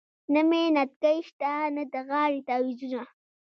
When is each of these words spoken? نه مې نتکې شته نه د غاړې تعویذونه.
نه 0.33 0.41
مې 0.49 0.61
نتکې 0.75 1.15
شته 1.27 1.51
نه 1.75 1.83
د 1.93 1.95
غاړې 2.09 2.39
تعویذونه. 2.47 3.03